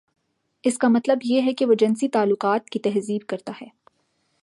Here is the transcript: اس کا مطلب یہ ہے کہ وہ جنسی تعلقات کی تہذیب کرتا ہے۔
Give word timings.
اس 0.63 0.77
کا 0.77 0.87
مطلب 0.87 1.17
یہ 1.23 1.41
ہے 1.41 1.53
کہ 1.53 1.65
وہ 1.65 1.73
جنسی 1.73 2.07
تعلقات 2.09 2.69
کی 2.69 2.79
تہذیب 2.79 3.21
کرتا 3.27 3.53
ہے۔ 3.61 3.67